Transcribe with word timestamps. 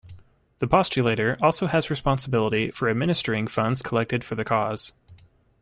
The 0.57 0.67
postulator 0.67 1.39
also 1.43 1.67
has 1.67 1.91
responsibility 1.91 2.71
for 2.71 2.89
administering 2.89 3.45
funds 3.45 3.83
collected 3.83 4.23
for 4.23 4.33
the 4.33 4.43
cause. 4.43 4.93